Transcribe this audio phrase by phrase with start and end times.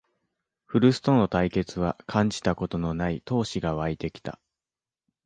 [0.65, 4.39] 古巣との対決は感じたことのない闘志がわいてきた